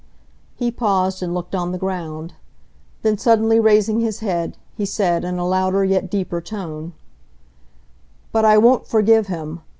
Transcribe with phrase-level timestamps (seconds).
[0.55, 2.33] He paused and looked on the ground.
[3.03, 6.93] Then suddenly raising his head, he said, in a louder yet deeper tone:
[8.31, 9.61] "But I won't forgive him!